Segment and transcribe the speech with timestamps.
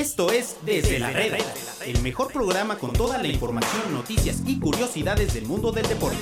[0.00, 1.36] Esto es Desde la Reda,
[1.84, 6.16] el mejor programa con toda la información, noticias y curiosidades del mundo del deporte.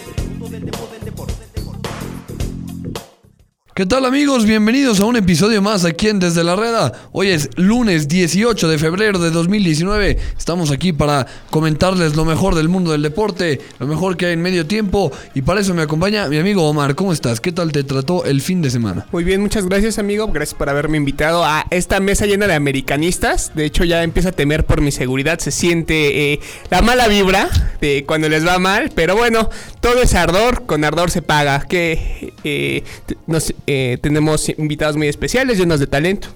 [3.79, 4.45] ¿Qué tal amigos?
[4.45, 6.93] Bienvenidos a un episodio más aquí en Desde la Reda.
[7.13, 10.19] Hoy es lunes 18 de febrero de 2019.
[10.37, 14.43] Estamos aquí para comentarles lo mejor del mundo del deporte, lo mejor que hay en
[14.43, 15.13] medio tiempo.
[15.33, 16.97] Y para eso me acompaña mi amigo Omar.
[16.97, 17.41] ¿Cómo estás?
[17.41, 19.07] ¿Qué tal te trató el fin de semana?
[19.13, 20.27] Muy bien, muchas gracias amigo.
[20.27, 23.53] Gracias por haberme invitado a esta mesa llena de americanistas.
[23.55, 25.39] De hecho ya empiezo a temer por mi seguridad.
[25.39, 27.49] Se siente eh, la mala vibra
[27.81, 28.91] de cuando les va mal.
[28.93, 30.67] Pero bueno, todo es ardor.
[30.67, 31.61] Con ardor se paga.
[31.61, 32.83] Que eh,
[33.29, 36.29] nos eh, tenemos invitados muy especiales, llenos de talento.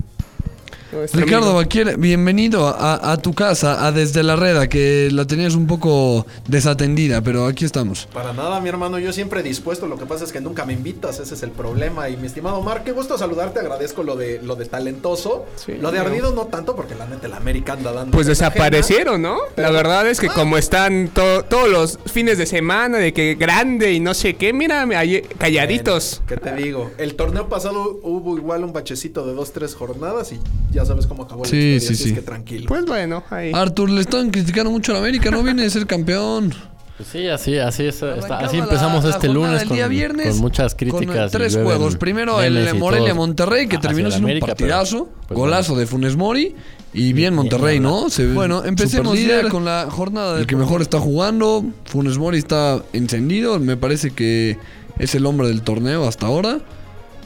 [0.92, 5.26] Nuestro Ricardo amigo- Baquier, bienvenido a, a tu casa, a Desde la Reda, que la
[5.26, 8.06] tenías un poco desatendida, pero aquí estamos.
[8.12, 9.86] Para nada, mi hermano, yo siempre dispuesto.
[9.86, 12.10] Lo que pasa es que nunca me invitas, ese es el problema.
[12.10, 15.46] Y mi estimado Omar, qué gusto saludarte, agradezco lo de lo de talentoso.
[15.56, 16.04] Sí, lo de no.
[16.04, 18.12] ardido no tanto, porque la neta, la América anda dando.
[18.12, 18.50] Pues ajena.
[18.50, 19.38] desaparecieron, ¿no?
[19.56, 20.34] La verdad es que Ah.
[20.34, 24.52] como están to- todos los fines de semana, de que grande y no sé qué,
[24.52, 26.20] mira, ahí calladitos.
[26.28, 26.90] ¿Qué te digo?
[26.98, 30.40] El torneo pasado hubo igual un bachecito de dos, tres jornadas y
[30.70, 32.08] ya sabes cómo acabó la Sí, historia, sí, así sí.
[32.10, 32.66] es que tranquilo.
[32.68, 33.52] Pues bueno, ahí.
[33.54, 36.54] Arthur, le están criticando mucho a la América, no viene de ser campeón.
[36.96, 38.02] Pues sí, así, así es.
[38.02, 41.30] está- así empezamos la este lunes con, día viernes con muchas con críticas.
[41.30, 41.96] y tres juegos.
[41.96, 46.16] Primero el y Morelia Monterrey que terminó siendo un pero, partidazo, pues, golazo de Funes
[46.16, 46.54] Mori
[46.92, 48.10] y bien Monterrey, ¿no?
[48.10, 51.64] Se bueno, empecemos ya con la jornada del que mejor está jugando.
[51.86, 54.58] Funes Mori está encendido, me parece que
[54.98, 56.58] es el hombre del torneo hasta ahora.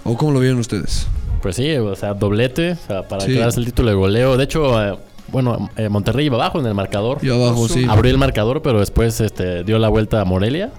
[0.04, 1.06] ¿O cómo lo vieron ustedes?
[1.42, 3.32] Pues sí, o sea, doblete o sea, para Sí.
[3.34, 4.36] quedarse el título de goleo.
[4.36, 4.96] De hecho, eh,
[5.28, 7.18] bueno, eh, Monterrey iba abajo en el marcador.
[7.22, 7.84] Y abajo, sí.
[7.88, 10.70] Abrió el marcador, pero después este, dio la vuelta a Morelia.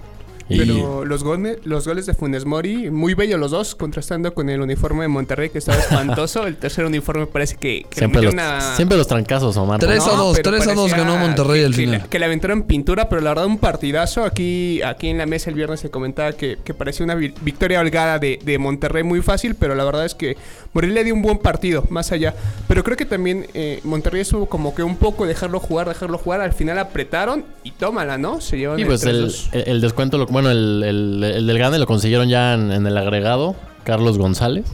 [0.50, 4.48] Y Pero los goles, los goles de Funes Mori, muy bellos los dos, contrastando con
[4.48, 6.46] el uniforme de Monterrey que estaba espantoso.
[6.46, 9.78] el tercer uniforme parece que, que siempre, los, una- siempre los trancazos, Omar.
[9.78, 12.00] Tres a dos, pero 3 a 2 parecía ganó Monterrey al que final.
[12.00, 14.24] la- Que le aventaron pintura, pero la verdad un partidazo.
[14.24, 17.80] Aquí, aquí en la mesa el viernes se comentaba que, que parecía una vi- victoria
[17.80, 20.36] holgada de, de Monterrey muy fácil, pero la verdad es que
[20.72, 22.34] Morelia dio un buen partido, más allá.
[22.68, 26.40] Pero creo que también eh, Monterrey estuvo como que un poco dejarlo jugar, dejarlo jugar.
[26.40, 28.40] Al final apretaron y tómala, ¿no?
[28.40, 29.48] Se llevan Y pues el, 3-2.
[29.52, 32.86] el- el descuento, lo- bueno, el, el- el del gane lo consiguieron ya en, en
[32.86, 33.54] el agregado,
[33.84, 34.66] Carlos González.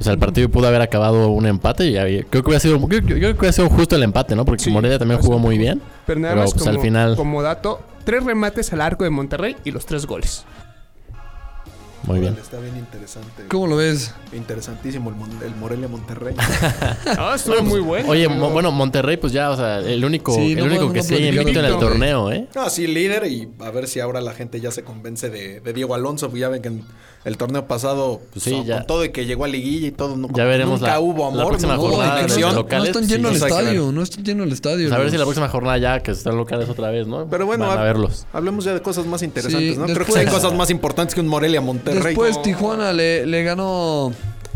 [0.00, 2.80] O sea, el partido pudo haber acabado un empate y ahí- creo que hubiera sido,
[2.80, 4.44] creo, creo que hubiera sido justo el empate, ¿no?
[4.44, 5.80] Porque Sí, Morelia también jugó muy bien.
[6.06, 9.10] Pero nada Pero más pues como, al final, como dato, tres remates al arco de
[9.10, 10.44] Monterrey y los tres goles.
[12.06, 12.36] Muy bien.
[12.40, 13.44] Está bien interesante.
[13.48, 14.14] ¿Cómo lo ves?
[14.32, 16.34] Interesantísimo el, Mon- el Morelia Monterrey.
[17.16, 18.08] Ah, estuvo muy bueno.
[18.08, 20.98] Oye, mo- bueno, Monterrey, pues ya, o sea, el único, Sí, el no único que
[20.98, 22.48] no sigue invicto en el torneo, ¿eh?
[22.54, 25.72] No, sí, líder y a ver si ahora la gente ya se convence de, de
[25.72, 26.30] Diego Alonso.
[26.34, 26.84] Ya ven que en
[27.24, 28.78] el torneo pasado, Pues sí, ya.
[28.78, 31.22] con todo y que llegó a liguilla y todo, no, Ya veremos nunca la- hubo
[31.22, 34.24] la amor, próxima no hubo jornada de no están llenos sí, el estadio, no están
[34.24, 34.88] llenos el estadio.
[34.88, 37.26] Pues a ver los- si la próxima jornada ya, que están locales otra vez, ¿no?
[37.30, 38.26] Pero bueno, Van a hab- verlos.
[38.32, 39.86] hablemos ya de cosas más interesantes, ¿no?
[39.86, 41.93] Creo que hay cosas más importantes que un Morelia Monterrey.
[42.02, 44.12] Después Tijuana le, le ganó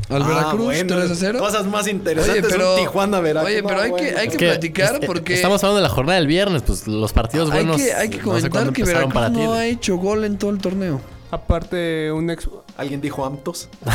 [0.09, 1.39] al Ah, Veracruz bueno, 3 a 0.
[1.39, 3.51] Cosas más interesantes un Tijuana Veracruz.
[3.53, 5.89] Oye, pero No, hay que, hay que que platicar es- porque Estamos hablando de la
[5.95, 7.77] jornada del viernes, pues los partidos hay, buenos.
[7.81, 10.59] que, hay que no sé comentar que Veracruz no ha hecho gol en todo el
[10.59, 11.01] torneo.
[11.31, 12.49] Aparte, un ex...
[12.79, 13.69] Alguien dijo Amtos.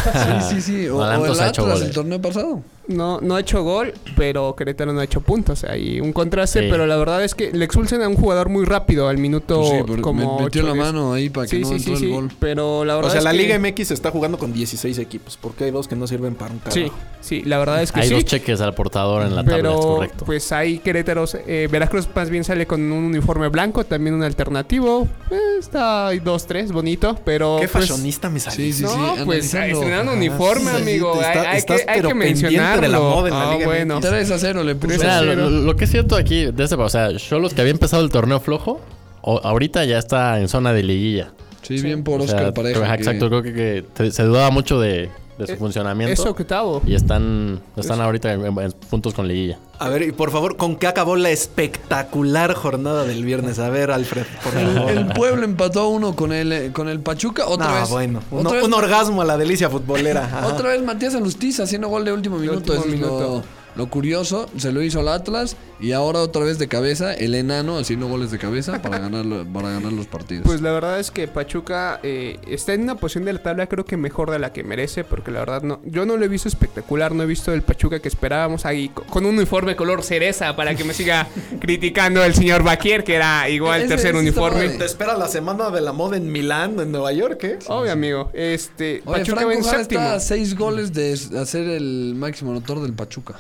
[0.50, 0.88] Sí, sí, sí.
[0.90, 1.90] O, o Adelantos el ha hecho Atlas goles.
[1.90, 2.62] el torneo pasado.
[2.86, 5.64] No, no ha hecho gol, pero Querétaro no ha hecho puntos.
[5.64, 6.68] Hay un contraste, Sí.
[6.70, 9.70] pero la verdad es que le expulsan a un jugador muy rápido al minuto Pues
[9.70, 12.04] sí, pero como me- metió la mano ahí para que Sí, no sí, entró sí,
[12.04, 12.14] el sí.
[12.14, 12.32] gol.
[12.42, 15.40] Pero la verdad O sea, es la que- Liga MX está jugando con 16 equipos.
[15.42, 16.74] Porque hay dos que no sirven para un carajo.
[16.76, 18.16] Sí, sí, la verdad es que Hay sí.
[18.16, 20.26] dos cheques al portador en la tabla, pero es correcto.
[20.26, 21.36] pues hay Querétaros.
[21.48, 25.08] eh, Veracruz más bien sale con un uniforme blanco, también un alternativo.
[25.32, 27.60] Eh, está hay dos, tres, bonito, pero.
[27.62, 28.73] Qué pues, fashionista me saliste.
[28.74, 29.80] Sí, sí, no, pues analizando.
[29.80, 31.14] estrenando uniforme, sí, amigo.
[31.22, 32.82] está- hay, hay estás, que, hay pero que mencionarlo.
[32.82, 33.96] de la moda en la Ah, Liga bueno.
[34.00, 34.10] MX.
[34.10, 35.24] 3 a 0 le puso.
[35.24, 38.10] Lo, lo que es cierto aquí de este, o sea, Cholos que había empezado el
[38.10, 38.82] torneo flojo,
[39.22, 41.32] o- ahorita ya está en zona de liguilla.
[41.62, 42.84] Sí, bien por O sea, Oscar Pareja.
[42.84, 45.10] ajá, que- Exacto, creo que, que te- se dudaba mucho de,
[45.44, 46.14] de su Eh, funcionamiento.
[46.14, 46.82] Es octavo.
[46.86, 49.60] Y están, están ahorita en, en puntos con liguilla.
[49.80, 53.60] A ver, y por favor, ¿con qué acabó la espectacular jornada del viernes?
[53.60, 54.92] A ver, Alfred, por El, favor.
[54.92, 57.46] el Pueblo empató a uno con el, eh, con el Pachuca.
[57.48, 57.90] Otra No, vez.
[57.90, 58.22] bueno.
[58.32, 60.26] Un, Otra vez, un orgasmo a la delicia futbolera.
[60.26, 60.48] Ajá.
[60.48, 62.74] otra vez Matías Alustiza haciendo gol de último minuto.
[62.74, 63.20] último es minuto.
[63.20, 65.56] Lo, curioso, se lo hizo al Atlas.
[65.80, 69.46] Y ahora otra vez de cabeza, el enano haciendo goles de cabeza para ganar, lo-
[69.46, 70.46] para ganar los partidos.
[70.46, 73.84] Pues la verdad es que Pachuca eh, está en una posición de la tabla creo
[73.84, 76.48] que mejor de la que merece, porque la verdad no, yo no lo he visto
[76.48, 80.56] espectacular, no he visto el Pachuca que esperábamos ahí co- con un uniforme color cereza
[80.56, 81.28] para que me siga
[81.60, 84.70] criticando el señor Baquier, que era igual Ese- tercer uniforme.
[84.70, 87.60] ¿Te espera la semana de la moda en Milán, en Nueva York, eh?
[87.68, 88.30] Obvio, amigo.
[88.34, 90.02] Este, Oye, Pachuca va Franco en séptimo.
[90.02, 91.12] está a seis goles de
[91.42, 93.40] hacer el máximo anotor del Pachuca.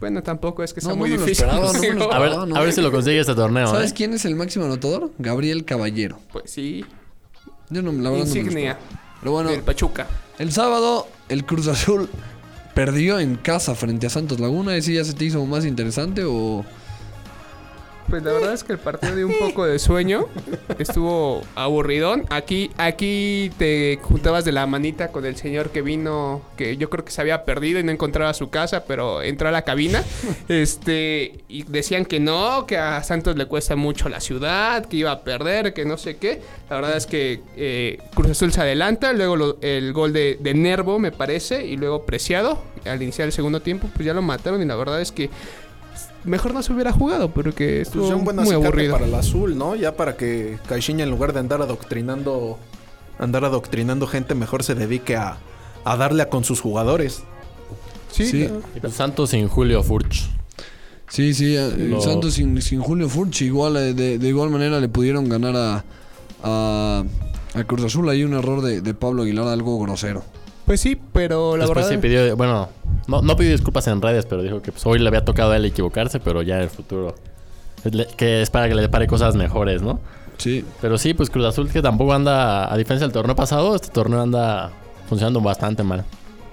[0.00, 1.46] Bueno, tampoco es que sea No, muy difícil.
[1.46, 2.56] esperaba, no pero- A ver, no.
[2.56, 3.94] a ver si lo consigue este torneo, ¿Sabes ¿eh?
[3.96, 5.10] quién es el máximo anotador?
[5.18, 6.18] Gabriel Caballero.
[6.32, 6.84] Pues sí,
[7.70, 8.78] Yo no, la verdad no me lo insignia.
[9.20, 10.06] Pero bueno, del Pachuca.
[10.38, 12.08] el sábado el Cruz Azul
[12.74, 14.76] perdió en casa frente a Santos Laguna.
[14.76, 16.64] ¿Ese ya se te hizo más interesante o...?
[18.08, 20.26] Pues la verdad es que el partido dio un poco de sueño.
[20.78, 22.24] Estuvo aburridón.
[22.30, 27.04] Aquí, aquí te juntabas de la manita con el señor que vino, que yo creo
[27.04, 30.02] que se había perdido y no encontraba su casa, pero entró a la cabina.
[30.48, 35.10] Este, y decían que no, que a Santos le cuesta mucho la ciudad, que iba
[35.10, 36.40] a perder, que no sé qué.
[36.70, 41.12] La verdad es que eh, Cruz Azul se adelanta, luego el gol de Nervo, me
[41.12, 42.62] parece, y luego Preciado.
[42.84, 45.28] Al iniciar el segundo tiempo, pues ya lo mataron y la verdad es que
[46.26, 48.92] mejor no se hubiera jugado porque estuvo Pues ya un buen muy aburrido.
[48.94, 49.74] para el azul, ¿no?
[49.76, 52.58] Ya para que Caixinha en lugar de andar adoctrinando
[53.18, 55.38] andar adoctrinando gente, mejor se dedique a,
[55.84, 57.22] a darle a con sus jugadores.
[58.12, 58.48] Sí, Sí.
[58.74, 60.28] Y pues Santos sin Julio Furch.
[61.08, 64.80] Sí, sí, el Lo- Santos sin, sin Julio Furch igual eh, de, de igual manera
[64.80, 65.84] le pudieron ganar a,
[66.42, 67.04] a,
[67.54, 68.08] a Cruz Azul.
[68.08, 70.24] Hay un error de, de Pablo Aguilar, algo grosero.
[70.66, 72.00] Pues sí, pero la Después verdad.
[72.00, 72.68] sí pidió, bueno,
[73.06, 75.56] no, no pidió disculpas en redes, pero dijo que pues, hoy le había tocado a
[75.56, 77.14] él equivocarse, pero ya en el futuro.
[77.84, 80.00] le- Que es para que le depare cosas mejores, ¿no?
[80.38, 83.88] Sí, Pero sí, pues Cruz Azul que tampoco anda, a diferencia del torneo pasado, este
[83.88, 84.70] torneo anda
[85.08, 86.04] funcionando bastante mal.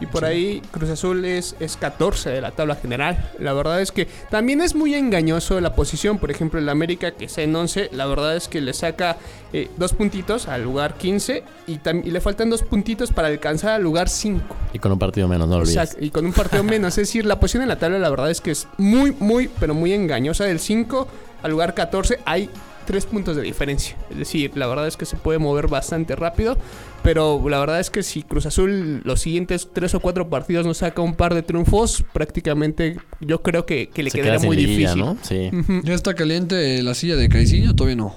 [0.04, 3.32] Y por ahí Cruz Azul es, es 14 de la tabla general.
[3.40, 6.18] La verdad es que también es muy engañoso la posición.
[6.18, 9.16] Por ejemplo, el América que está en 11, la verdad es que le saca
[9.54, 13.84] eh, dos puntitos al lugar 15 y, y le faltan dos puntitos para alcanzar al
[13.84, 14.44] lugar 5.
[14.74, 15.78] Y con un partido menos, no lo olvides.
[15.78, 16.98] Exacto, y con un partido menos.
[16.98, 19.74] Es decir, la posición en la tabla la verdad es que es muy, muy, pero
[19.74, 20.44] muy engañosa.
[20.44, 21.08] Del 5
[21.44, 22.50] al lugar 14 hay
[22.86, 23.98] tres puntos de diferencia.
[24.10, 26.58] Es decir, la verdad es que se puede mover bastante rápido.
[27.04, 30.74] Pero la verdad es que si Cruz Azul los siguientes tres o cuatro partidos no
[30.74, 34.56] saca un par de triunfos, prácticamente yo creo que, que le Se quedaría queda muy
[34.56, 35.00] difícil.
[35.00, 35.18] ¿no?
[35.22, 35.50] Sí.
[35.52, 35.82] Ujú.
[35.84, 37.76] ¿Ya está caliente la silla de Caiciña?
[37.76, 38.16] Todavía no.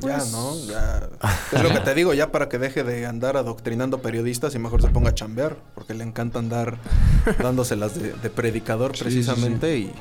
[0.00, 0.54] Ya, ¿no?
[0.66, 1.08] Ya.
[1.52, 4.80] Es lo que te digo, ya para que deje de andar adoctrinando periodistas y mejor
[4.80, 6.78] se ponga a chambear, porque le encanta andar
[7.42, 9.92] dándoselas de, de predicador Sí, precisamente Y,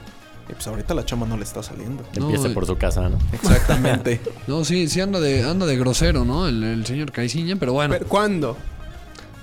[0.50, 2.04] y pues ahorita la chama no le está saliendo.
[2.18, 2.54] No, Empieza eh.
[2.54, 3.18] por su casa, ¿no?
[3.34, 4.20] Exactamente.
[4.48, 6.48] No, sí, sí anda de, anda de grosero, ¿no?
[6.48, 7.94] El, el señor Caiciña, pero bueno.
[7.98, 8.56] Pero, ¿Cuándo?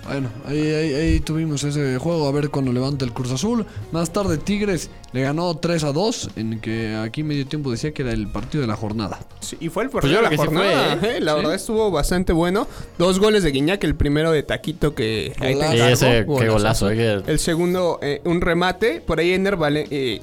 [0.06, 3.65] Bueno, ahí, ahí- ahí tuvimos ese juego, a ver cuando levanta el Cruz Azul.
[3.91, 8.03] Más tarde Tigres le ganó 3 a 2, en que aquí medio tiempo decía que
[8.03, 9.21] era el partido de la jornada.
[9.41, 10.97] Sí, y fue el Pues partido de la jornada.
[11.01, 11.21] fue, ¿eh?
[11.23, 11.37] La Sí.
[11.39, 12.69] verdad estuvo bastante bueno.
[12.99, 15.73] Dos goles de Guiñac, el primero de Taquito que ahí te Golazo.
[15.73, 16.85] Sí, ese, qué golazazo.
[16.87, 19.01] golazo, eh, El segundo, eh, un remate.
[19.01, 20.21] Por ahí Ender vale, eh,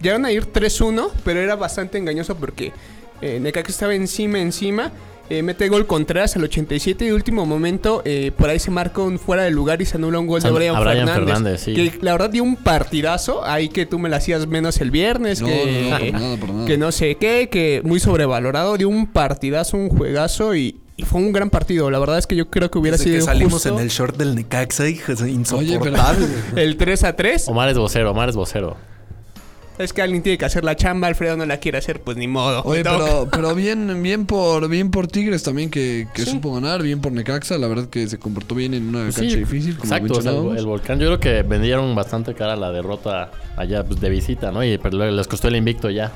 [0.00, 2.72] llegaron a ir 3-1, pero era bastante engañoso porque
[3.20, 4.92] eh, Necaxa estaba encima, encima.
[5.30, 9.18] eh, mete gol Contreras al 87 y último momento eh, por ahí se marca un
[9.18, 11.24] fuera de lugar y se anula un gol de Brian, a Brian Fernández.
[11.34, 11.74] Fernández, sí.
[11.74, 13.44] Que la verdad dio un partidazo.
[13.44, 15.42] Ahí que tú me la hacías menos el viernes.
[15.42, 16.66] No, que, no, no, por nada, por nada.
[16.66, 18.76] que no sé qué, que muy sobrevalorado.
[18.78, 21.90] Dio un partidazo, un juegazo y, y fue un gran partido.
[21.90, 23.88] La verdad es que yo creo que hubiera Desde sido que salimos justo en el
[23.90, 26.26] short del Necaxa, hijo, es Oye, insoportable.
[26.54, 26.62] pero...
[26.62, 27.48] el 3 a 3.
[27.48, 28.76] Omar es vocero, Omar es vocero.
[29.78, 32.26] Es que alguien tiene que hacer la chamba, Alfredo no la quiere hacer, pues ni
[32.26, 32.62] modo.
[32.64, 36.32] Oye, pero, pero bien, bien por bien por Tigres también que, que Sí.
[36.32, 39.30] supo ganar, bien por Necaxa, la verdad que se comportó bien en una Pues cancha
[39.30, 40.98] sí, difícil, como Exacto, o sea, el, volcán.
[40.98, 44.64] Yo creo que vendieron bastante cara la derrota allá pues, de visita, ¿no?
[44.64, 46.10] Y pero les costó el invicto ya.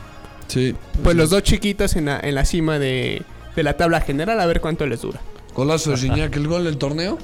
[0.49, 0.75] Sí.
[1.03, 3.23] Pues los dos chiquitos en la, en la cima de,
[3.55, 5.21] de la tabla general, a ver cuánto les dura.
[5.55, 7.19] Golazo de Gignac, el gol del torneo.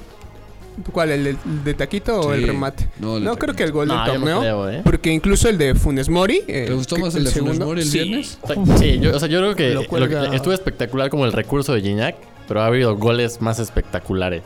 [0.93, 1.11] ¿Cuál?
[1.11, 2.89] ¿El, el de Taquito o el remate?
[3.01, 4.41] No, creo que el gol No, del no torneo.
[4.41, 4.81] creo, ¿eh?
[4.85, 6.43] Porque incluso el de Funes Mori.
[6.47, 7.99] eh, ¿Te gustó más el de Funes Mori el sí.
[8.01, 8.39] viernes?
[8.79, 11.33] Sí, yo, o sea, yo creo que Lo lo cuelga- que- estuvo espectacular como el
[11.33, 12.17] recurso de Gignac,
[12.47, 14.43] pero ha habido goles más espectaculares.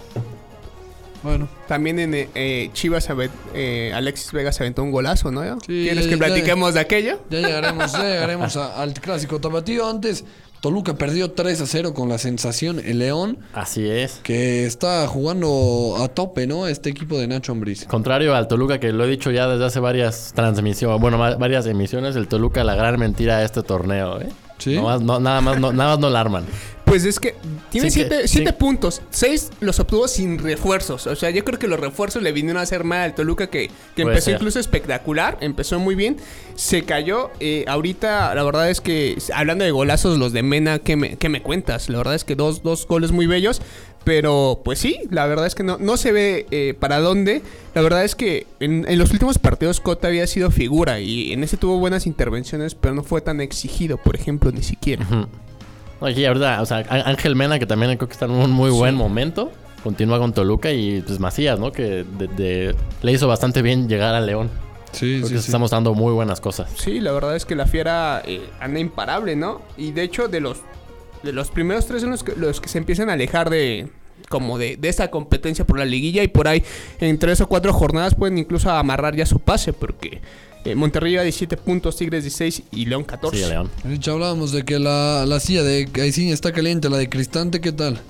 [1.23, 3.07] Bueno, También en eh, Chivas,
[3.55, 5.43] eh, Alexis Vega se aventó un golazo, ¿no?
[5.61, 7.21] Sí, ¿Quieres ya- que ya- platiquemos de aquello?
[7.31, 9.89] ya llegaremos, ya llegaremos a- al clásico tapatío.
[9.89, 10.25] Antes,
[10.63, 14.21] Toluca perdió 3 a 0 con la sensación el León, Así es.
[14.23, 16.69] que está jugando a tope, ¿no?
[16.69, 17.85] Este equipo de Nacho Ambriz.
[17.87, 22.15] Contrario al Toluca, que lo he dicho ya desde hace varias transmisiones, bueno, varias emisiones,
[22.15, 24.29] el Toluca la gran mentira de este torneo, ¿eh?
[24.59, 24.77] Sí.
[24.77, 26.45] No- nada, más, no, nada más no la arman.
[26.93, 27.35] Pues es que
[27.71, 28.37] tiene Sí que- siete, sí.
[28.37, 29.01] siete puntos.
[29.11, 31.07] Seis los obtuvo sin refuerzos.
[31.07, 33.71] O sea, yo creo que los refuerzos le vinieron a hacer mal al Toluca, que,
[33.97, 34.35] que empezó ser.
[34.35, 35.39] incluso espectacular.
[35.41, 36.17] Empezó muy bien.
[36.55, 37.31] Se cayó.
[37.41, 41.29] eh, ahorita, la verdad es que, hablando de golazos, los de Mena, ¿qué me, qué
[41.29, 41.89] me cuentas?
[41.89, 43.63] La verdad es que dos, dos goles muy bellos.
[44.05, 47.41] Pero, pues sí, la verdad es que no, no se ve eh, para dónde.
[47.75, 51.45] La verdad es que en, en los últimos partidos Cota había sido figura y en
[51.45, 55.07] ese tuvo buenas intervenciones, pero no fue tan exigido, por ejemplo, ni siquiera.
[55.09, 55.27] Ujú.
[56.03, 58.95] Oye, ahorita, o sea, Ángel Mena, que también creo que está en un muy buen
[58.95, 61.73] momento, continúa con Toluca y pues Macías, ¿no?
[61.73, 64.51] Que de- de- le hizo bastante bien llegar a León.
[64.93, 65.47] Sí, sí, que sí.
[65.47, 66.71] estamos dando muy buenas cosas.
[66.77, 69.63] Sí, la verdad es que la fiera eh, anda imparable, ¿no?
[69.79, 70.59] Y de hecho, de los,
[71.23, 73.89] de los primeros tres son los que, los que se empiezan a alejar de
[74.29, 76.63] como de, de esa competencia por la liguilla y por ahí
[77.01, 80.21] en tres o cuatro jornadas pueden incluso amarrar ya su pase porque
[80.65, 83.37] eh, Monterrey lleva 17 puntos, Tigres 16 y León 14.
[83.37, 83.71] Sí, León.
[83.91, 87.73] Hecho, hablábamos de que la, la silla de Caicín está caliente, la de Cristante, ¿qué
[87.73, 88.01] tal?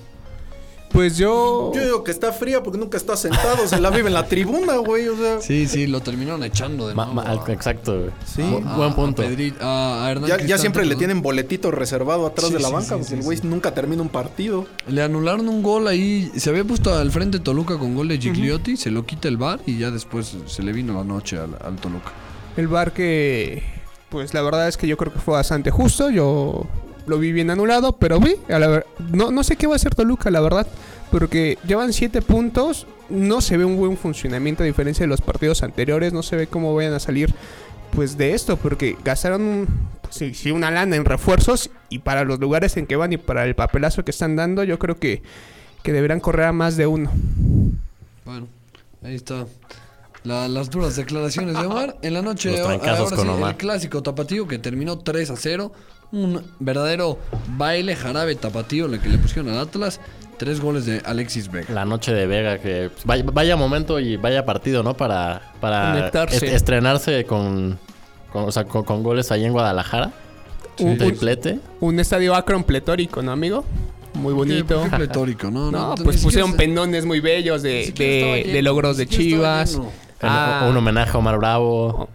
[0.91, 1.71] Pues yo...
[1.73, 4.75] Yo digo que está fría porque nunca está sentado, se la vive en la tribuna,
[4.77, 5.07] güey.
[5.07, 8.11] O sea, Sí, sí, lo terminaron echando de Ma- nuevo ma- exacto, güey.
[8.31, 8.43] Sí.
[8.43, 9.23] A- Buen punto.
[9.23, 12.59] A, Pedri- a- a Hernán ya, ya siempre le tienen boletito reservado atrás Sí, de
[12.59, 13.47] la sí, banca sí, porque sí, el güey sí.
[13.47, 14.67] nunca termina un partido.
[14.87, 16.31] Le anularon un gol ahí.
[16.37, 18.77] Se había puesto al frente Toluca con gol de Gigliotti.
[18.77, 21.75] Se lo quita el bar y ya después se le vino la noche al, al
[21.77, 22.11] Toluca.
[22.55, 23.63] El bar que,
[24.09, 26.09] pues la verdad es que yo creo que fue bastante justo.
[26.09, 26.67] Yo
[27.05, 29.95] lo vi bien anulado, pero vi, a la no, no sé qué va a hacer
[29.95, 30.67] Toluca, la verdad.
[31.11, 35.63] Porque llevan 7 puntos, no se ve un buen funcionamiento a diferencia de los partidos
[35.63, 36.13] anteriores.
[36.13, 37.33] No se ve cómo vayan a salir
[37.91, 39.67] pues de esto, porque gastaron
[40.01, 43.45] pues, sí, una lana en refuerzos y para los lugares en que van y para
[43.45, 45.21] el papelazo que están dando, yo creo que,
[45.83, 47.11] que deberán correr a más de uno.
[48.25, 48.47] Bueno,
[49.03, 49.45] ahí está.
[50.23, 51.97] La- las duras declaraciones de Omar.
[52.01, 53.51] En la noche, Los ahora, con sí, Omar.
[53.51, 55.71] el clásico tapatío que terminó 3 a 0.
[56.11, 57.17] Un verdadero
[57.57, 59.99] baile jarabe tapatío le que le pusieron al Atlas.
[60.37, 61.73] Tres goles de Alexis Vega.
[61.73, 64.95] La noche de Vega, que pues, vaya, vaya momento y vaya partido, ¿no?
[64.95, 67.77] Para, para est- estrenarse con,
[68.31, 70.11] con, o sea, con, con goles ahí en Guadalajara.
[70.79, 71.59] Un- Un un- triplete.
[71.79, 73.63] Un estadio Akron pletórico, ¿no, amigo?
[74.15, 74.83] Muy bonito.
[74.83, 75.71] Qué, qué pletórico, ¿no?
[75.71, 77.91] No, pues pusieron se- pendones muy bellos de,
[78.63, 79.79] logros de Chivas.
[80.23, 80.65] Un- Ah.
[80.69, 82.09] Un homenaje a Omar Bravo.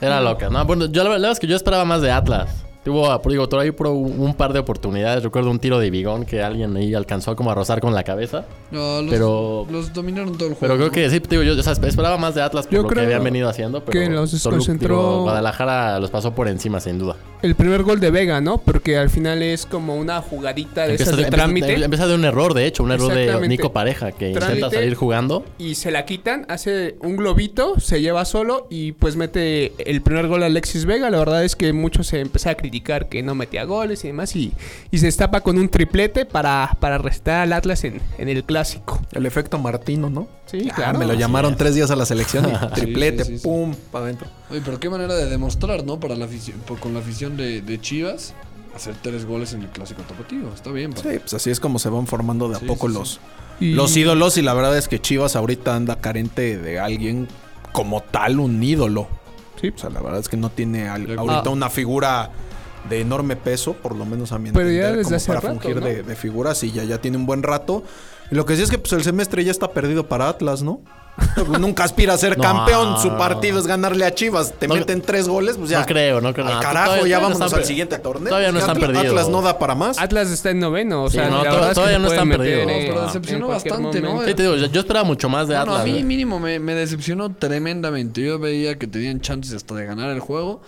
[0.00, 0.50] Era loca.
[0.50, 2.63] No, bueno, yo la verdad es que yo esperaba más de Atlas.
[2.84, 5.22] Tuvo, digo, por ahí por un, par de oportunidades.
[5.24, 8.44] Recuerdo un tiro de bigón que alguien ahí alcanzó como a rozar con la cabeza.
[8.70, 10.60] No, los, Pero- los dominaron todo el juego.
[10.60, 10.92] Pero creo ¿no?
[10.92, 13.06] que sí, digo, yo o sea, esperaba más de Atlas por Yo lo que creo
[13.06, 13.82] habían venido haciendo.
[13.84, 17.16] Pero que los desconcentró- digo, Guadalajara los pasó por encima, sin duda.
[17.40, 18.58] El primer gol de Vega, ¿no?
[18.58, 21.74] Porque al final es como una jugadita de esas de empieza- trámite.
[21.84, 23.48] empieza de un error, de hecho, un error de.
[23.48, 24.54] Nico Pareja que Trámite.
[24.58, 25.44] intenta salir jugando.
[25.58, 30.26] Y se la quitan, hace un globito, se lleva solo y pues mete el primer
[30.28, 31.10] gol a Alexis Vega.
[31.10, 34.34] La verdad es que muchos se empezaron a criticar que no metía goles y demás.
[34.36, 34.52] Y,
[34.90, 39.00] y se destapa con un triplete para, para restar al Atlas en, en el clásico.
[39.12, 40.26] El efecto Martino, ¿no?
[40.46, 40.98] Sí, Ah, claro.
[40.98, 43.44] me lo llamaron tres días a la selección y triplete, sí, sí, sí.
[43.46, 44.26] pum, para adentro.
[44.50, 45.98] Oye, pero qué manera de demostrar, ¿no?
[46.00, 48.34] Para la afición, por- con la afición de, de Chivas,
[48.74, 50.52] hacer tres goles en el clásico tapatío.
[50.54, 51.00] Está bien, pa.
[51.02, 52.98] Sí, pues así es como se van formando de a Sí, poco sí, sí.
[52.98, 53.20] los,
[53.60, 57.28] Y- los ídolos y la verdad es que Chivas ahorita anda carente de alguien
[57.72, 59.08] como tal, un ídolo.
[59.60, 59.72] Sí.
[59.74, 61.20] O sea, la verdad es que no tiene al- Ah.
[61.20, 62.30] ahorita una figura
[62.88, 65.40] de enorme peso, por lo menos a mi Pero ya entender, desde como hace para
[65.40, 65.86] rato, fungir ¿no?
[65.86, 67.82] de, de figuras y ya, ya tiene un buen rato.
[68.30, 70.80] Y lo que sí es que pues el semestre ya está perdido para Atlas, ¿no?
[71.60, 72.42] Nunca aspira a ser No.
[72.42, 75.80] campeón, su partido es ganarle a Chivas, te No- meten tres goles, pues ya.
[75.80, 76.46] No creo, no creo.
[76.48, 78.30] Al no, carajo, todavía- ya no vámonos al siguiente torneo.
[78.30, 79.10] Todavía no están Atlas, perdidos.
[79.12, 79.98] Atlas no da para más.
[79.98, 82.66] Atlas está en noveno, o Sí, sea, no, es que todavía se no están perdidos.
[82.66, 84.24] No, pero decepcionó bastante, ¿no?
[84.24, 85.82] Sí, te digo, yo, yo esperaba mucho más de Bueno, Atlas.
[85.82, 86.02] a mí güey.
[86.04, 88.20] mínimo me, me decepcionó tremendamente.
[88.22, 90.62] Yo veía que tenían chances hasta de ganar el juego.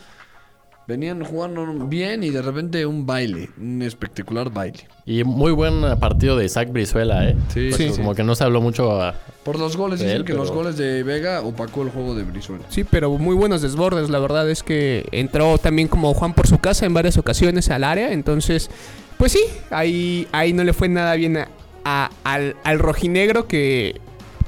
[0.86, 4.86] Venían jugando bien y de repente un baile, un espectacular baile.
[5.04, 7.36] Y muy buen partido de Isaac Brizuela, ¿eh?
[7.52, 8.16] Sí, Pues sí, Como sí.
[8.16, 9.14] que no se habló mucho a...
[9.42, 12.64] Por los goles, dicen él, que los goles de Vega opacó el juego de Brizuela.
[12.68, 14.10] Sí, pero muy buenos desbordes.
[14.10, 17.82] La verdad es que entró también como Juan por su casa en varias ocasiones al
[17.82, 18.12] área.
[18.12, 18.70] Entonces,
[19.18, 19.40] pues sí,
[19.70, 21.48] ahí, ahí no le fue nada bien a-
[21.84, 24.00] a- al, al rojinegro que,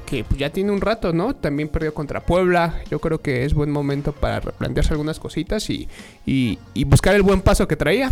[0.09, 1.35] que pues, ya tiene un rato, ¿no?
[1.35, 2.81] También perdió contra Puebla.
[2.89, 5.87] Yo creo que es buen momento para replantearse algunas cositas y,
[6.25, 8.11] y, y buscar el buen paso que traía.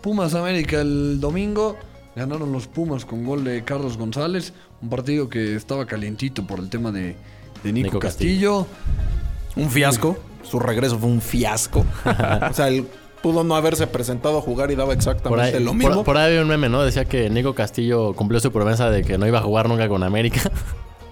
[0.00, 1.76] Pumas América el domingo.
[2.16, 4.52] Ganaron los Pumas con gol de Carlos González.
[4.82, 7.14] Un partido que estaba calientito por el tema de,
[7.62, 8.66] de Nico, Nico Castillo.
[9.54, 10.18] Un fiasco.
[10.42, 11.86] Su regreso fue un fiasco.
[12.50, 12.86] o sea, él
[13.22, 15.94] pudo no haberse presentado a jugar y daba exactamente ahí, lo mismo.
[15.94, 16.82] por, por ahí había un meme, ¿no?
[16.82, 20.02] Decía que Nico Castillo cumplió su promesa de que no iba a jugar nunca con
[20.02, 20.50] América.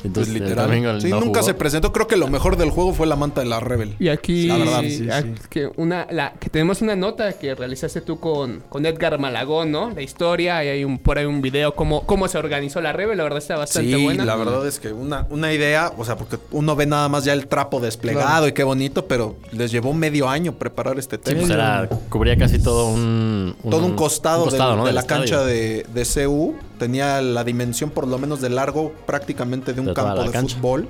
[0.00, 0.66] Pues Entonces, el literal.
[0.69, 1.42] domingo Sí, no nunca jugó.
[1.49, 1.92] se presentó.
[1.92, 3.97] Creo que lo mejor del juego fue la manta de la Rebel.
[3.99, 5.35] Y aquí La verdad, sí, sí, ah, sí.
[5.50, 9.90] Que, una, la, que tenemos una nota que realizaste tú con, con Edgar Malagón, ¿no?
[9.90, 13.19] La historia, y hay un, por ahí un video, cómo, cómo se organizó la Rebel,
[13.19, 14.25] la verdad está bastante Sí, buena.
[14.25, 17.33] la verdad es que una, una idea, o sea, porque uno ve nada más ya
[17.35, 18.47] el trapo desplegado Claro.
[18.49, 21.40] y qué bonito, pero les llevó medio año preparar este Sí, tema.
[21.40, 23.54] pues era, cubría casi todo un...
[23.69, 24.76] Todo un costado, un de- ¿no?
[24.78, 25.21] de, del la estadio.
[25.23, 26.54] cancha de, de CU.
[26.81, 30.57] Tenía la dimensión por lo menos de largo prácticamente de un De campo de cancha.
[30.57, 30.89] fútbol.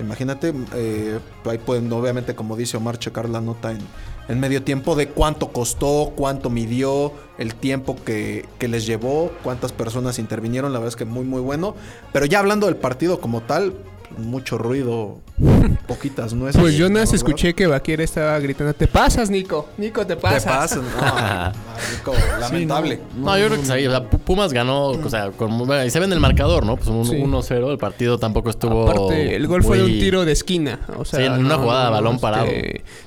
[0.00, 3.78] Imagínate, eh, ahí pueden obviamente como dice Omar checar la nota en,
[4.26, 9.70] en medio tiempo de cuánto costó, cuánto midió, el tiempo que, que les llevó, cuántas
[9.70, 11.76] personas intervinieron, la verdad es que muy muy bueno.
[12.12, 13.74] Pero ya hablando del partido como tal,
[14.18, 15.18] mucho ruido,
[15.86, 16.60] poquitas nueces.
[16.60, 19.68] Pues yo nada más escuché que Baquier estaba gritando, te pasas, Nico.
[19.78, 20.44] Nico, te Te pasas.
[20.44, 20.90] pasas, no,
[21.76, 23.00] marico, lamentable.
[23.16, 23.86] No, yo creo que sí.
[23.86, 25.52] O sea, Pu- Pumas ganó, o sea, con,
[25.84, 26.76] y se ve en el marcador, ¿no?
[26.76, 27.16] Pues un Sí.
[27.16, 27.70] 1-0.
[27.72, 28.88] El partido tampoco estuvo.
[28.88, 30.78] Aparte, el gol fue de un tiro de esquina.
[30.96, 32.46] O sea, Sí, en una jugada de balón parado.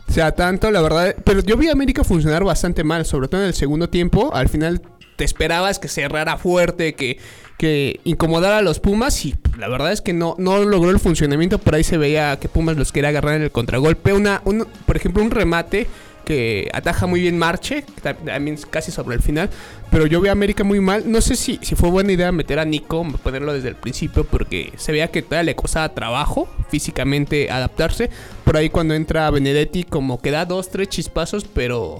[0.10, 1.16] O sea, tanto, la verdad.
[1.24, 4.32] Pero yo vi a América funcionar bastante mal, sobre todo en el segundo tiempo.
[4.34, 4.82] Al final
[5.16, 7.20] te esperabas que cerrara fuerte, que,
[7.58, 9.26] que incomodara a los Pumas.
[9.26, 11.58] Y la verdad es que no, no logró el funcionamiento.
[11.60, 14.14] Por ahí se veía que Pumas los quería agarrar en el contragolpe.
[14.14, 15.88] Una, un, por ejemplo, un remate
[16.26, 19.50] que ataja muy bien Marche, ta- también casi sobre el final.
[19.92, 21.04] Pero yo vi a América muy mal.
[21.06, 24.74] No sé si, si fue buena idea meter a Nico, ponerlo desde el principio, porque
[24.76, 28.10] se veía que todavía le costaba trabajo físicamente adaptarse.
[28.44, 32.00] Por ahí cuando entra Benedetti, como que da dos, tres chispazos, pero...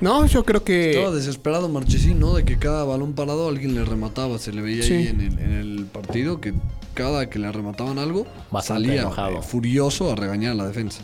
[0.00, 0.90] No, yo creo que...
[0.92, 2.34] Estaba desesperado Marchesín, ¿no?
[2.34, 4.38] De que cada balón parado alguien le remataba.
[4.38, 4.92] Se le veía Sí.
[4.94, 6.54] ahí en el, en el partido que
[6.94, 9.38] cada que le remataban algo Bastante salía enojado.
[9.38, 11.00] eh, furioso a regañar a la defensa.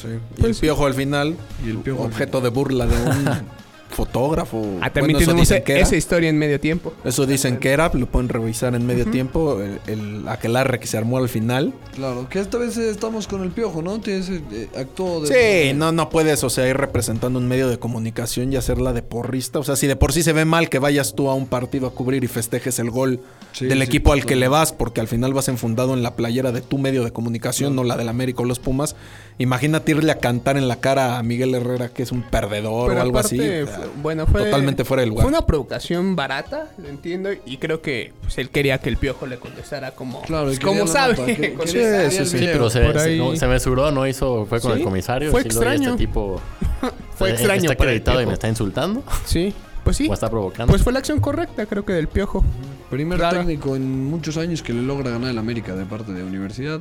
[0.00, 0.08] Sí.
[0.38, 3.24] Y el piojo al final, Y el Piojo objeto de burla de un
[3.90, 4.78] fotógrafo.
[4.80, 5.82] Ah, también Bueno, eso tenemos dicen que era.
[5.82, 6.92] esa historia en medio tiempo.
[7.04, 9.60] Eso dicen que era, lo pueden revisar en medio tiempo.
[9.60, 11.74] El, el aquelarre que se armó al final.
[11.94, 14.00] Claro, que esta vez estamos con el piojo, ¿no?
[14.00, 15.70] Tienes, eh, actuó de.
[15.70, 19.02] Sí, no, no puedes, o sea, ir representando un medio de comunicación y hacerla de
[19.02, 19.58] porrista.
[19.58, 21.86] O sea, si de por sí se ve mal que vayas tú a un partido
[21.86, 23.20] a cubrir y festejes el gol
[23.52, 26.14] Sí, del sí, equipo al que le vas, porque al final vas enfundado en la
[26.14, 28.94] playera de tu medio de comunicación, no la del América o los Pumas.
[29.40, 33.00] Imagínate irle a cantar en la cara a Miguel Herrera que es un perdedor o
[33.00, 33.40] algo así.
[33.40, 34.44] o sea, bueno, fue...
[34.44, 35.22] totalmente fuera de lugar.
[35.22, 39.26] Fue una provocación barata, lo entiendo, y creo que pues, él quería que el piojo
[39.26, 40.20] le contestara como...
[40.22, 41.14] Claro, pues, como sabe.
[41.16, 42.52] que- el Sí, video.
[42.52, 45.30] pero se, no, se mesuró, no hizo, fue con Sí, el comisario.
[45.30, 45.90] fue "Oye, extraño.
[45.92, 46.38] Este tipo
[47.16, 49.54] Fue eh, extraño está acreditado y me está insultando Sí,
[49.84, 50.06] pues sí.
[50.08, 50.70] o está provocando.
[50.70, 52.44] Pues fue la acción correcta, creo que del piojo.
[52.90, 56.80] Primer técnico en muchos años que le logra ganar el América de parte de Universidad.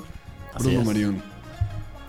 [0.60, 1.39] Bruno es.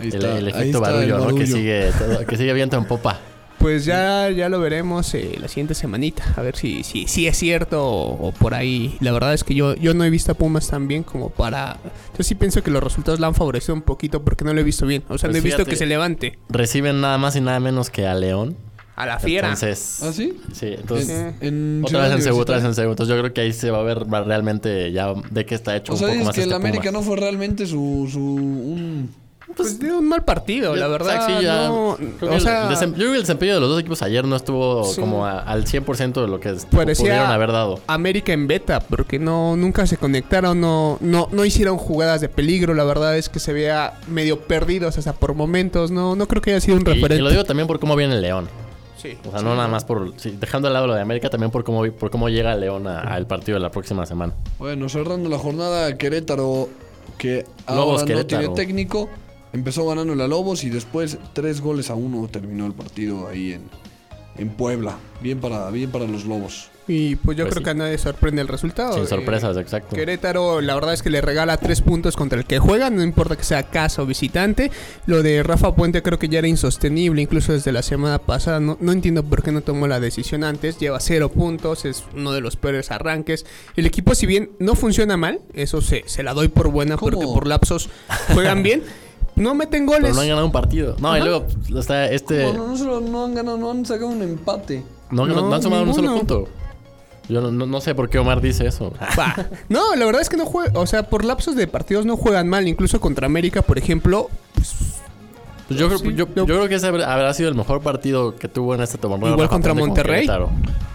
[0.01, 1.35] Ahí el, está, el ahí efecto el barullo, ¿no?
[1.35, 3.19] Que sigue, todo- que sigue viento en popa.
[3.59, 6.23] Pues ya, ya lo veremos eh, la siguiente semanita.
[6.35, 8.97] A ver si, si, si es cierto o, o por ahí.
[9.01, 11.77] La verdad es que yo, yo no he visto a Pumas tan bien como para...
[12.17, 14.63] Yo sí pienso que los resultados la han favorecido un poquito porque no lo he
[14.63, 15.03] visto bien.
[15.09, 15.69] O sea, Pues no he visto fíjate.
[15.69, 18.57] que se levante Reciben nada más y nada menos que a León.
[18.95, 19.47] a la fiera.
[19.49, 20.33] Entonces, ¿Ah, sí?
[20.53, 21.47] sí, entonces Sí.
[21.47, 22.93] En otra vez en segundo, otra vez en segundo.
[22.93, 25.93] Entonces yo creo que ahí se va a ver realmente ya de qué está hecho
[25.93, 26.93] O sea, un poco es más que el este América Pumas.
[26.93, 28.07] no fue realmente su.
[29.55, 31.23] Pues dio un mal partido, la verdad.
[31.23, 31.97] o sea, sí, ya- no- o
[32.33, 34.83] el sea, desem- yo creo que el desempeño de los dos equipos ayer no estuvo
[34.85, 34.99] Sí.
[35.01, 37.79] como a- al 100% de lo que pudieron haber dado.
[37.87, 42.73] América en beta, porque no nunca se conectaron, no, no, no hicieron jugadas de peligro.
[42.73, 45.91] La verdad es que se veía medio perdidos hasta por momentos.
[45.91, 47.21] No, no creo que haya sido un Y, y referente.
[47.23, 48.47] lo digo también por cómo viene el León.
[49.01, 49.17] Sí.
[49.27, 50.13] O sea, no nada más por...
[50.17, 52.85] sí, dejando de lado lo de América, también por cómo, por cómo llega el León
[52.87, 54.33] al partido de la próxima semana.
[54.59, 56.69] Bueno, cerrando la jornada, Querétaro,
[57.17, 58.39] que Lobos ahora no Querétaro.
[58.41, 59.09] tiene técnico,
[59.53, 63.61] empezó ganando la Lobos y después tres goles a uno terminó el partido ahí en,
[64.37, 64.97] en Puebla.
[65.21, 66.69] Bien para, bien para los Lobos.
[66.87, 67.63] Y pues yo Pues creo sí.
[67.65, 68.95] que a nadie sorprende el resultado.
[68.95, 69.95] Sin Eh, sorpresas, exacto.
[69.95, 73.37] Querétaro, la verdad es que le regala tres puntos contra el que juega, no importa
[73.37, 74.71] que sea casa o visitante.
[75.05, 78.59] Lo de Rafa Puente creo que ya era insostenible, incluso desde la semana pasada.
[78.59, 80.79] No, no entiendo por qué no tomó la decisión antes.
[80.79, 83.45] Lleva cero puntos, es uno de los peores arranques.
[83.75, 87.11] El equipo, si bien no funciona mal, eso se, se la doy por buena ¿Cómo?
[87.11, 87.89] porque por lapsos
[88.33, 88.81] juegan bien.
[89.41, 90.03] No meten goles.
[90.03, 90.95] Pero no han ganado un partido.
[90.99, 92.43] No, y luego está este...
[92.45, 94.83] No, no, no, solo no han ganado, no han sacado un empate.
[95.09, 96.47] No, no, No, han sumado un solo punto.
[97.27, 98.93] Yo no, no- no sé por qué Omar dice eso.
[99.17, 99.35] Bah.
[99.69, 102.47] No, la verdad es que no juegan, o sea, por lapsos de partidos no juegan
[102.49, 104.73] mal, incluso contra América, por ejemplo, Pues
[105.77, 108.47] yo, creo, Sí, yo, yo- yo creo que ese habrá sido el mejor partido que
[108.47, 109.17] tuvo en este torneo.
[109.19, 110.21] Igual Rafa contra con Monterrey.
[110.21, 110.49] Querétaro.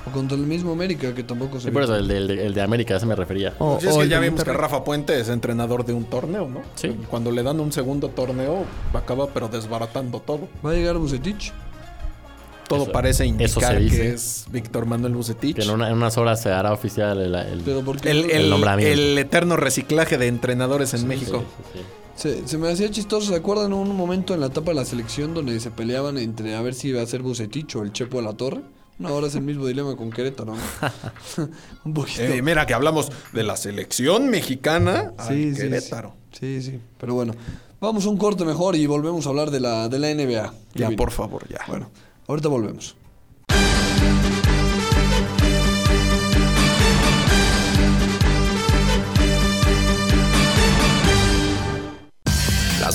[0.07, 2.47] O contra el mismo América, que tampoco se Sí, por eso el de, el de-
[2.47, 3.55] el de América, a ese me refería.
[3.59, 4.61] o, Sí, es o que ya vimos que Monterrey.
[4.61, 6.63] Rafa Puente es entrenador de un torneo, ¿no?
[6.75, 6.97] Sí.
[7.11, 10.49] Cuando le dan un segundo torneo, acaba pero desbaratando todo.
[10.65, 11.53] Va a llegar Bucetich.
[12.69, 15.55] Todo Eso- parece indicar que es Víctor Manuel Bucetich.
[15.55, 17.33] Que en, una- en unas horas se hará oficial el...
[17.35, 17.63] el-
[18.03, 18.93] El, el- El nombramiento.
[18.93, 21.39] el eterno reciclaje de entrenadores en México.
[21.39, 21.85] Sí, sí, sí.
[22.17, 23.29] Se, se me hacía chistoso.
[23.29, 26.63] ¿Se acuerdan un momento en la etapa de la selección donde se peleaban entre a
[26.63, 28.63] ver si iba a ser Bucetich o el Chepo a la Torre?
[28.99, 30.63] No, ahora es el mismo dilema con Querétaro, ¿no?
[31.85, 32.23] un poquito.
[32.23, 36.15] Eh, mira que hablamos de la selección mexicana al Sí, sí, Querétaro.
[36.33, 36.81] Sí, sí.
[36.99, 37.35] Pero bueno,
[37.81, 40.55] vamos a un corte mejor y volvemos a hablar de la, de la NBA.
[40.75, 41.61] Ya, por favor, ya.
[41.69, 41.91] Bueno,
[42.27, 42.97] ahorita volvemos.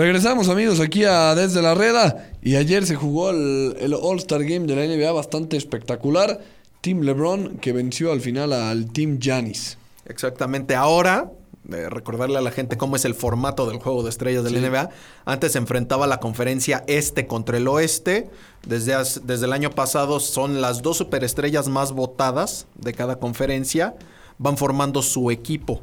[0.00, 4.66] Regresamos amigos aquí a Desde la Reda y ayer se jugó el, el All-Star Game
[4.66, 6.40] de la NBA bastante espectacular.
[6.80, 9.76] Team LeBron que venció al final al Team Giannis.
[10.06, 10.74] Exactamente.
[10.74, 11.30] Ahora,
[11.70, 14.88] eh, recordarle a la gente cómo es el formato del juego de estrellas del NBA.
[15.26, 18.30] Antes se enfrentaba la conferencia este contra el oeste.
[18.66, 23.96] Desde, desde el año pasado son las dos superestrellas más votadas de cada conferencia.
[24.38, 25.82] Van formando su equipo.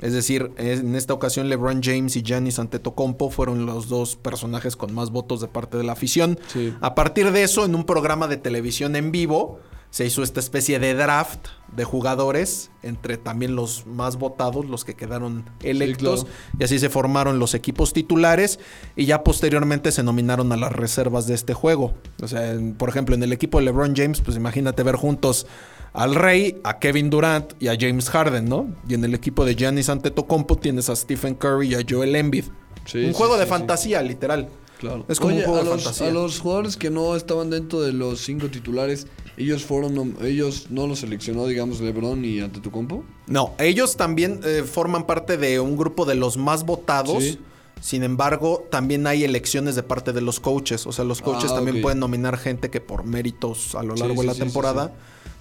[0.00, 4.94] Es decir, en esta ocasión LeBron James y Giannis Antetokounmpo fueron los dos personajes con
[4.94, 6.38] más votos de parte de la afición.
[6.48, 6.74] Sí.
[6.80, 9.58] A partir de eso, en un programa de televisión en vivo,
[9.90, 14.94] se hizo esta especie de draft de jugadores entre también los más votados, los que
[14.94, 16.36] quedaron electos, claro.
[16.60, 18.60] y así se formaron los equipos titulares
[18.94, 21.92] y ya posteriormente se nominaron a las reservas de este juego.
[22.22, 25.46] O sea, en- por ejemplo, en el equipo de LeBron James, pues imagínate ver juntos
[25.92, 28.68] al Rey, a Kevin Durant y a James Harden, ¿no?
[28.88, 32.44] Y en el equipo de Giannis Antetokounmpo tienes a Stephen Curry y a Joel Embiid.
[32.86, 33.50] Sí, un sí, juego sí, de sí.
[33.50, 34.48] fantasía, literal.
[34.78, 35.04] Claro.
[35.08, 36.08] Es como Oye, un juego a de los, fantasía.
[36.08, 40.86] a los jugadores que no estaban dentro de los cinco titulares, ellos fueron, ellos no
[40.86, 43.04] los seleccionó, digamos, LeBron y Antetokounmpo.
[43.26, 47.38] No, ellos también eh, forman parte de un grupo de los más votados.
[47.80, 50.86] Sin embargo, también hay elecciones de parte de los coaches.
[50.86, 54.14] O sea, los coaches Ah, también pueden nominar gente que por méritos a lo largo
[54.14, 54.92] sí, de la sí, sí, temporada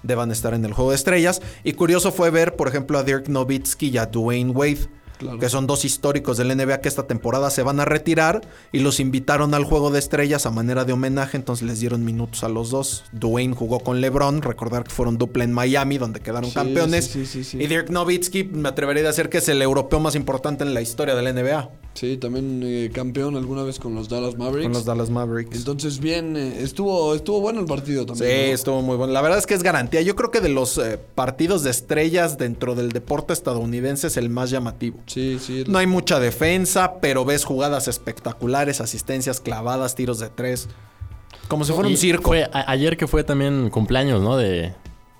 [0.03, 1.41] deban estar en el juego de estrellas.
[1.63, 4.87] Y curioso fue ver, por ejemplo, a Dirk Nowitzki y a Dwayne Wade.
[5.17, 5.37] Claro.
[5.37, 8.39] Que son dos históricos del NBA que esta temporada se van a retirar
[8.71, 12.45] y los invitaron al juego de estrellas a manera de homenaje, entonces les dieron minutos
[12.45, 13.03] a los dos.
[13.11, 17.13] Dwayne jugó con LeBron, recordar que fueron dupla en Miami donde quedaron campeones.
[17.53, 20.79] Y Dirk Nowitzki me atrevería a decir que es el europeo más importante en la
[20.79, 21.69] historia de la NBA.
[21.99, 24.63] Sí, también eh, campeón alguna vez con los Dallas Mavericks.
[24.63, 25.57] Con los Dallas Mavericks.
[25.57, 28.47] Entonces, bien, eh, estuvo, estuvo bueno el partido Sí, también.
[28.47, 28.53] ¿no?
[28.53, 29.11] estuvo muy bueno.
[29.11, 30.01] La verdad es que es garantía.
[30.01, 34.29] Yo creo que de los eh, partidos de estrellas dentro del deporte estadounidense es el
[34.29, 34.97] más llamativo.
[35.07, 35.65] Sí, sí.
[35.67, 40.69] No hay mucha defensa, pero ves jugadas espectaculares, asistencias clavadas, tiros de tres.
[41.49, 44.37] Como si fuera Y un circo Fue ayer que fue también cumpleaños, ¿no?
[44.37, 44.73] De, de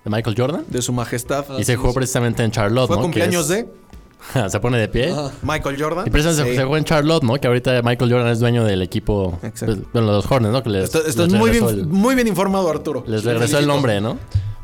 [0.06, 0.64] Michael Jordan.
[0.70, 1.44] de su majestad.
[1.60, 3.02] y se jugó precisamente en Charlotte, Fue ¿no?
[3.02, 3.68] Cumpleaños es- de
[4.50, 5.14] se pone de pie.
[5.42, 6.08] Michael Jordan.
[6.08, 6.58] Y precisamente Sí.
[6.58, 7.36] se jugó en Charlotte, ¿no?
[7.36, 9.40] Que ahorita Michael Jordan es dueño del equipo.
[9.44, 9.76] Exacto.
[9.78, 10.64] pues, bueno, los Hornets, ¿no?
[10.64, 13.04] Que les, Esto- Estás les muy bien, el- muy bien informado, Arturo.
[13.08, 14.18] les regresó el nombre, ¿no?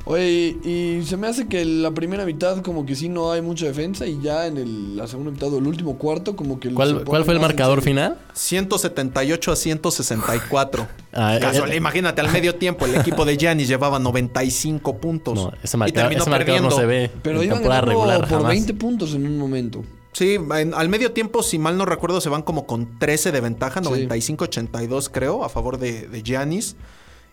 [0.07, 3.41] Oye, y, y se me hace que la primera mitad como que sí no hay
[3.41, 6.69] mucha defensa y ya en el- la segunda mitad o el último cuarto como que...
[6.69, 8.19] se ¿Cuál, cuál fue el marcador final?
[8.33, 10.87] 178 a 164.
[11.13, 15.33] Ah, Casual, eh, imagínate, al medio tiempo el equipo de Giannis llevaba 95 puntos.
[15.35, 16.75] No, ese y marcador, terminó ese marcador no perdiendo.
[16.75, 18.49] se ve Pero en iban temporada ganando regular por jamás.
[18.49, 19.83] 20 puntos en un momento.
[20.13, 23.41] Sí, en- al medio tiempo, si mal no recuerdo, se van como con 13 de
[23.41, 26.75] ventaja, 95-82 creo, a favor de, de Giannis.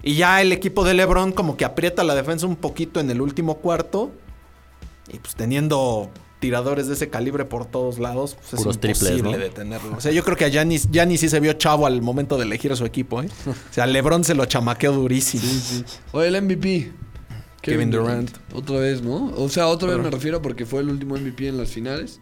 [0.02, 3.20] Y ya el equipo de LeBron como que aprieta la defensa un poquito en el
[3.20, 4.10] último cuarto.
[5.12, 6.10] Y pues teniendo
[6.40, 9.38] tiradores de ese calibre por todos lados, pues Puros es triples, imposible ¿no?
[9.38, 9.96] detenerlo.
[9.96, 12.44] O sea, yo creo que a Giannis, Giannis sí se vio chavo al momento de
[12.44, 13.28] elegir a su equipo, ¿eh?
[13.46, 15.44] O sea, LeBron se lo chamaqueó durísimo.
[16.10, 16.92] Oye, el MVP.
[17.60, 18.30] Kevin Durant.
[18.54, 19.32] Otra vez, ¿no?
[19.36, 22.20] O sea, otra vez me refiero porque fue el último MVP en las finales.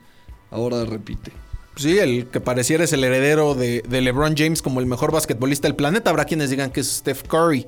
[0.50, 1.32] Ahora repite.
[1.76, 5.68] Sí, el que pareciera es el heredero de, de LeBron James como el mejor basquetbolista
[5.68, 6.10] del planeta.
[6.10, 7.66] Habrá quienes digan que es Steph Curry.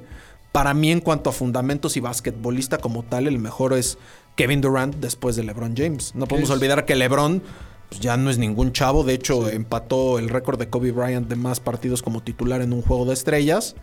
[0.50, 3.96] Para mí, en cuanto a fundamentos y basquetbolista como tal, el mejor es
[4.36, 6.14] Kevin Durant después de LeBron James.
[6.14, 6.56] No podemos es?
[6.56, 7.42] olvidar que LeBron
[7.88, 9.02] pues, ya no es ningún chavo.
[9.02, 12.82] De hecho, empató el récord de Kobe Bryant de más partidos como titular en un
[12.82, 13.76] juego de estrellas.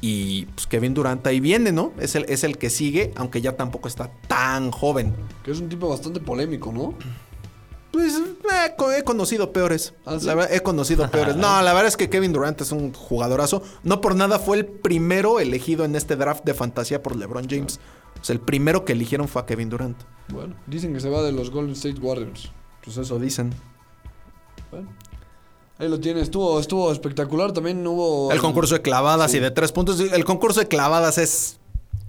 [0.00, 1.92] Y pues Kevin Durant ahí viene, ¿no?
[1.98, 5.12] Es el, es el que sigue, aunque ya tampoco está tan joven.
[5.44, 6.94] Que es un tipo bastante polémico, ¿no?
[8.00, 9.94] Pues eh, he conocido peores.
[10.06, 10.26] ¿Ah, sí?
[10.26, 11.36] La verdad, he conocido peores.
[11.36, 13.62] No, la verdad es que Kevin Durant es un jugadorazo.
[13.82, 17.78] No por nada fue el primero elegido en este draft de fantasía por LeBron James.
[18.20, 19.96] O sea, el primero que eligieron fue a Kevin Durant.
[20.28, 22.50] Bueno, dicen que se va de los Golden State Warriors.
[22.84, 23.54] Pues eso dicen.
[25.78, 26.24] Ahí lo tienes.
[26.24, 27.52] Estuvo, estuvo espectacular.
[27.52, 28.32] También hubo.
[28.32, 29.36] El concurso de clavadas Sí.
[29.36, 30.00] y de tres puntos.
[30.00, 31.59] El concurso de clavadas es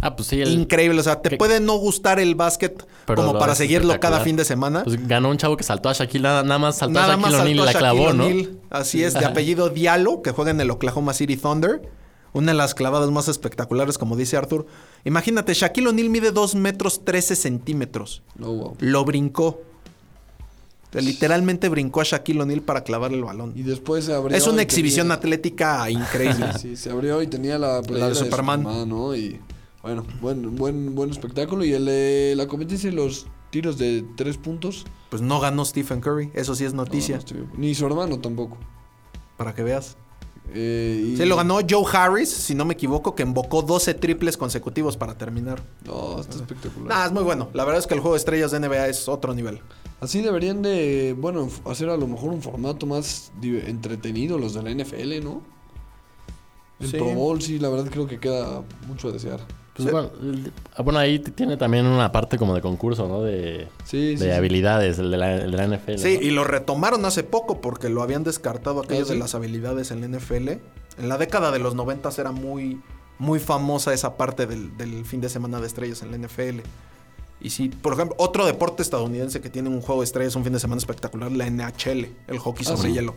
[0.02, 0.42] Ah, pues sí.
[0.42, 1.00] El, increíble.
[1.00, 4.36] O sea, te que- puede no gustar el básquet Pero como para seguirlo cada fin
[4.36, 4.84] de semana.
[4.84, 7.36] Pues ganó un chavo que saltó a Shaquille, nada, nada más saltó Nada a Shaquille
[7.40, 8.26] O'Neal y la clavó, ¿no?
[8.26, 8.60] O'Neal.
[8.70, 11.82] Así es, de apellido Diallo, que juega en el Oklahoma City Thunder.
[12.34, 14.66] Una de las clavadas más espectaculares, como dice Arthur.
[15.04, 18.24] Imagínate, Shaquille O'Neal mide 2 metros 13 centímetros.
[18.38, 18.76] No, wow.
[18.80, 19.62] Lo brincó.
[20.94, 23.54] Literalmente brincó a Shaquille O'Neal para clavar el balón.
[23.56, 24.36] Y después se abrió.
[24.38, 26.48] Es una exhibición tenía- atlética increíble.
[26.60, 28.64] Sí, se abrió y tenía la playera de Superman.
[28.90, 29.16] ¿no?
[29.16, 29.40] Y
[29.84, 31.64] bueno, buen, buen, buen espectáculo.
[31.66, 34.86] Y el, de la competencia de los tiros de tres puntos.
[35.10, 38.58] Pues no ganó Stephen Curry, eso sí es no, noticia, no ni su hermano tampoco.
[39.38, 39.98] para que veas.
[40.54, 44.38] Eh, y- Sí, lo ganó Joe Harris, si no me equivoco, que invocó 12 triples
[44.38, 45.62] consecutivos para terminar.
[45.86, 46.88] No, está espectacular.
[46.90, 47.50] Nah, es muy bueno.
[47.54, 49.62] La verdad es que el juego de estrellas de NBA es otro nivel.
[50.02, 54.72] Así deberían de, bueno, hacer a lo mejor un formato más entretenido los de la
[54.72, 55.42] NFL, ¿no?
[56.80, 56.98] El Sí.
[56.98, 59.40] Pro Bowl sí, la verdad creo que queda mucho a desear.
[59.90, 63.22] Pues bueno, ah, ahí tiene también una parte como de concurso, ¿no?
[63.24, 64.24] De, Sí, sí.
[64.24, 64.38] de sí.
[64.38, 65.98] habilidades, el de la, el de la NFL.
[65.98, 66.22] Sí, ¿no?
[66.28, 69.14] y lo retomaron hace poco porque lo habían descartado aquellos ¿Ah, sí?
[69.14, 70.50] de las habilidades en la NFL.
[71.00, 72.82] En la década de los 90 era muy,
[73.20, 76.60] muy famosa esa parte del, del fin de semana de estrellas en la NFL.
[77.44, 80.54] Y sí, por ejemplo, otro deporte estadounidense que tiene un juego de estrellas un fin
[80.54, 82.94] de semana espectacular, la NHL, el hockey Ah, sobre sí.
[82.96, 83.16] hielo.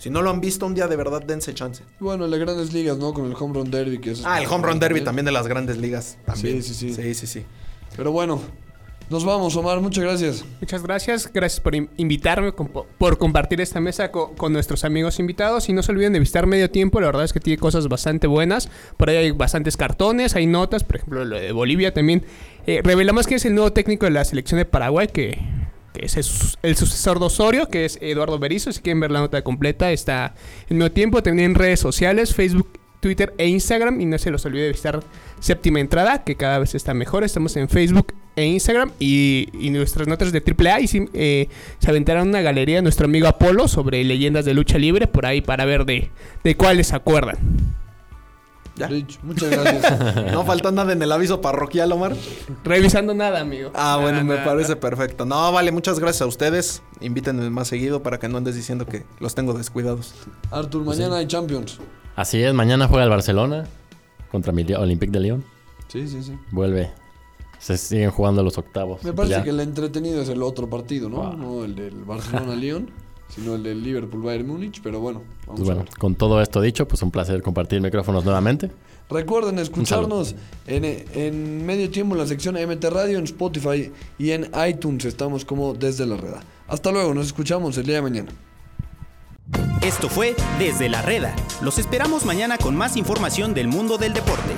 [0.00, 1.82] Si no lo han visto un día, de verdad, dense chance.
[2.00, 3.12] Y Bueno, el de grandes ligas, ¿no?
[3.12, 3.98] Con el Home Run Derby.
[3.98, 6.16] Que es Ah, el Home Run Derby también de las grandes ligas.
[6.24, 6.62] También.
[6.62, 6.94] Sí, sí, sí.
[6.94, 7.44] Sí, sí, sí.
[7.98, 8.40] Pero bueno,
[9.10, 9.78] nos vamos, Omar.
[9.80, 10.44] Muchas gracias.
[10.60, 15.68] Muchas gracias, gracias por in- invitarme, por compartir esta mesa co- con, nuestros amigos invitados
[15.68, 18.26] y no se olviden de visitar Medio Tiempo, la verdad es que tiene cosas bastante
[18.26, 22.24] buenas, por ahí hay bastantes cartones, hay notas, por ejemplo lo de Bolivia también.
[22.66, 25.38] Eh, revelamos que es el nuevo técnico de la selección de Paraguay, que,
[25.92, 26.16] que es
[26.62, 30.34] el, sucesor de Osorio, que es Eduardo Berizzo, si quieren ver la nota completa está
[30.68, 32.68] en Medio Tiempo, también en redes sociales, Facebook,
[33.00, 34.00] Twitter e Instagram.
[34.00, 35.00] Y no se los olvide visitar
[35.40, 38.92] Séptima Entrada, que cada vez está mejor, estamos en Facebook e Instagram.
[38.98, 41.48] Y, nuestras notas de AAA y sí, eh,
[41.78, 45.64] se aventaron una galería nuestro amigo Apolo sobre leyendas de lucha libre por ahí para
[45.64, 46.10] ver de,
[46.44, 47.38] de cuáles se acuerdan.
[48.80, 48.86] ¿Ya?
[48.88, 50.14] Rich, muchas gracias.
[50.32, 52.16] No falta nada en el aviso parroquial, Omar.
[52.64, 53.70] Revisando nada, amigo.
[53.74, 54.80] Ah, Nada, bueno, me nada, parece nada.
[54.80, 55.24] perfecto.
[55.24, 56.82] No, vale, muchas gracias a ustedes.
[57.00, 60.14] Invítenme más seguido para que no andes diciendo que los tengo descuidados.
[60.50, 61.78] Arthur, mañana hay Champions.
[62.16, 63.66] Así es, mañana juega el Barcelona
[64.30, 65.44] contra el Olympique de Lyon.
[65.88, 66.38] Sí, sí, sí.
[66.50, 66.90] Vuelve.
[67.58, 69.02] Se siguen jugando los octavos.
[69.04, 69.42] Me parece Ya.
[69.42, 71.16] que el entretenido es el otro partido, ¿no?
[71.18, 71.36] Wow.
[71.36, 72.90] No el del Barcelona-Lyon,
[73.34, 74.80] sino el del Liverpool-Bayern Múnich.
[74.82, 75.98] Pero bueno, vamos Pues a bueno, ver.
[75.98, 78.70] con todo esto dicho, pues un placer compartir micrófonos nuevamente.
[79.08, 80.36] Recuerden escucharnos
[80.68, 85.04] en, en medio tiempo en la sección MT Radio, en Spotify y en iTunes.
[85.04, 86.40] Estamos como desde la reda.
[86.68, 88.30] Hasta luego, nos escuchamos el día de mañana.
[89.82, 91.34] Esto fue Desde la Reda.
[91.62, 94.52] Los esperamos mañana con más información del mundo del deporte.